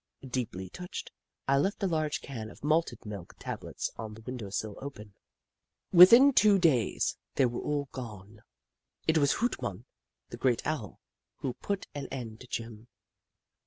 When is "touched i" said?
0.67-1.59